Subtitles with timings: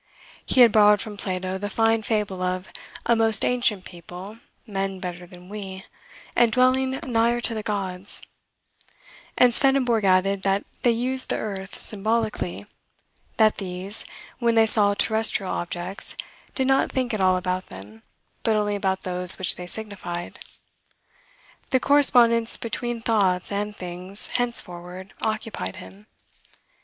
[0.47, 2.69] He had borrowed from Plato the fine fable of
[3.05, 5.85] "a most ancient people, men better than we,
[6.35, 8.23] and dwelling nigher to the gods;"
[9.37, 12.65] and Swedenborg added, that they used the earth symbolically;
[13.37, 14.03] that these,
[14.39, 16.17] when they saw terrestrial objects,
[16.55, 18.01] did not think at all about them,
[18.41, 20.39] but only about those which they signified.
[21.69, 26.07] The correspondence between thoughts and things henceforward occupied him.